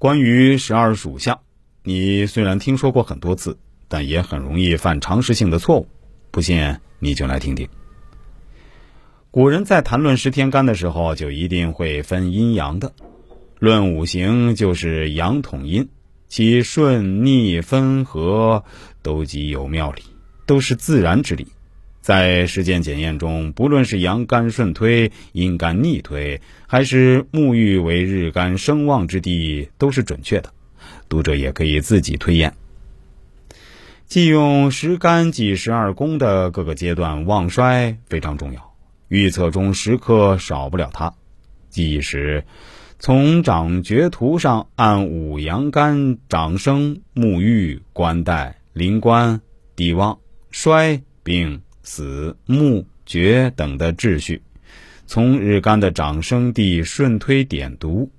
[0.00, 1.40] 关于十二属相，
[1.82, 5.88] 你虽然听说过很多次，但也很容易犯常识性的错误。
[6.30, 7.68] 不信，你就来听听。
[9.30, 12.94] 古人在谈论十天干的时候，就一定会分阴阳的。
[13.58, 15.90] 论五行，就是阳统阴，
[16.28, 18.64] 其顺逆分合
[19.02, 20.02] 都极有妙理，
[20.46, 21.48] 都是自然之理。
[22.10, 30.52] 在实践检验中，不论是阳干顺推、阴干逆推，还是沐浴为日干生旺之地，都是准确的。
[31.08, 32.52] 读者也可以自己推演。
[34.08, 38.74] 忌用十干及十二宫的各个阶段旺衰非常重要。
[39.06, 41.14] 预测中时刻少不了它。
[41.68, 42.42] 即时，
[42.98, 49.40] 从掌诀图上按五阳干长生、沐浴、官带、临官、
[49.76, 50.18] 地旺、
[50.50, 54.42] 衰、病、死、木、绝等的秩序，
[55.06, 58.10] 从日干的长生地顺推点读；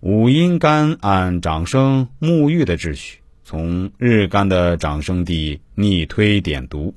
[0.00, 6.94] 五阴干按长生、沐浴的秩序，从日干的长生地逆推点读。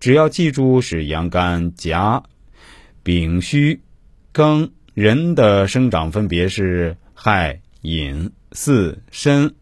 [0.00, 2.22] 只要记住是阳干甲。
[3.02, 3.80] 丙戌、
[4.32, 9.54] 庚人的生长分别是亥、寅、巳、申，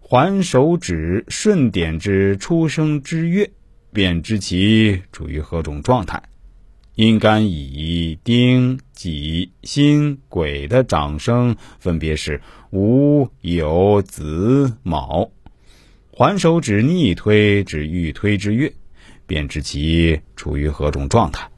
[0.00, 3.50] 环手指顺点之出生之月，
[3.92, 6.22] 便知其处于何种状态。
[6.94, 15.30] 阴干乙、丁、己、辛、癸的长生分别是午、酉、子、卯，
[16.10, 18.72] 环手指逆推指欲推之月，
[19.26, 21.50] 便知其处于何种状态。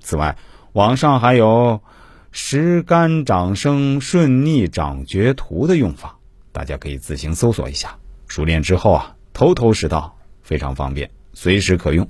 [0.00, 0.38] 此外，
[0.72, 1.82] 网上还有
[2.30, 6.18] 时干长生顺逆长诀图的用法，
[6.52, 7.98] 大家可以自行搜索一下。
[8.28, 12.08] 熟练之后啊，头头是道，非常方便，随时可用。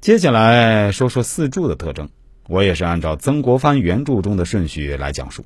[0.00, 2.08] 接下来说说四柱的特征，
[2.48, 5.44] 我也是按照曾国藩原著中的顺序来讲述。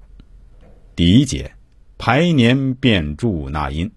[0.95, 1.53] 第一节，
[1.99, 3.91] 排年变柱纳音。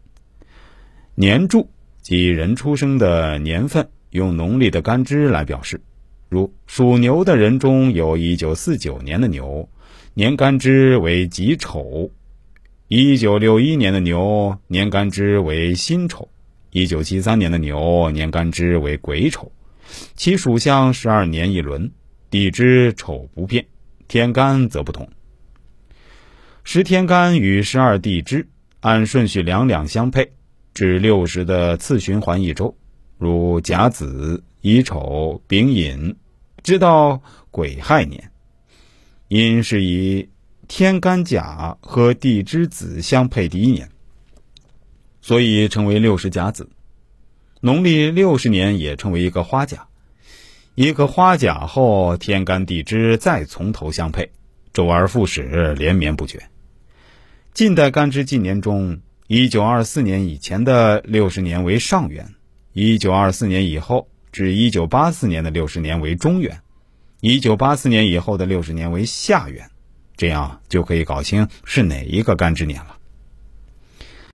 [1.16, 1.70] 年柱
[2.02, 5.82] 即人出生的年份，用农历的干支来表示。
[6.28, 9.68] 如属牛的人中有一九四九年的牛，
[10.14, 12.12] 年干支为己丑；
[12.88, 16.28] 一九六一年的牛，年干支为辛丑；
[16.72, 19.52] 一九七三年的牛，年干支为癸丑。
[20.16, 21.92] 其属相十二年一轮，
[22.30, 23.66] 地支丑不变，
[24.08, 25.10] 天干则不同。
[26.64, 28.48] 十天干与十二地支
[28.82, 30.32] 按顺序两两相配，
[30.76, 32.76] 至六十的次循环一周。
[33.18, 36.16] 如甲子、乙丑、丙寅，
[36.62, 38.32] 直到癸亥年，
[39.28, 40.30] 因是以
[40.68, 43.90] 天干甲和地支子相配第一年，
[45.30, 46.72] 所以称为六十甲子。
[47.62, 49.88] 农历六十年也称为一个花甲，
[50.74, 54.32] 一个花甲后，天干地支再从头相配，
[54.74, 56.50] 周而复始，连绵不绝。
[57.54, 62.34] 近代干支纪年中，一九二四年以前的六十年为上元。
[62.74, 66.62] 一九二四年以后至一九八四年的六十年为中元，
[67.22, 69.70] 一九八四年以后的六十年为下元，
[70.18, 72.96] 这样就可以搞清是哪一个干支年了。